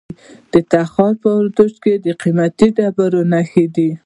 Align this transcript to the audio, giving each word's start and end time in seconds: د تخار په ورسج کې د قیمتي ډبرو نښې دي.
د 0.51 0.53
تخار 0.71 1.13
په 1.23 1.29
ورسج 1.37 1.73
کې 1.83 1.93
د 2.05 2.07
قیمتي 2.21 2.67
ډبرو 2.77 3.21
نښې 3.31 3.65
دي. 3.75 3.89